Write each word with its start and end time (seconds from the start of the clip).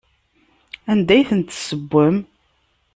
Anda 0.91 1.11
ay 1.13 1.27
tent-tessewwem? 1.29 2.17